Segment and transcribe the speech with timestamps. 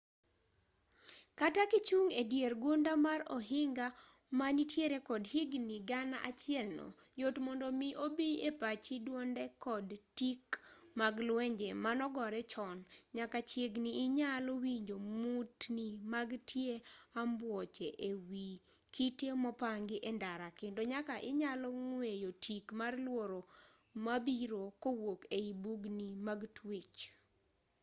[1.39, 3.87] kata kichung' e dier gunda mar ohinga
[4.37, 6.87] ma nitiere kod higni gana achiel no
[7.21, 9.87] yot mondo mi obi e pachi dwonde kod
[10.17, 10.45] tik
[10.99, 12.77] mag lwenje manogore chon
[13.17, 16.73] nyaka chiegni inyalo winjo mutni mag tie
[17.21, 18.47] ambuoche e wi
[18.93, 23.41] kite mopangi e ndara kendo nyaka inyalo ng'weyo tik mar luoro
[24.05, 26.99] mabiro kowuok ei bugni mag twech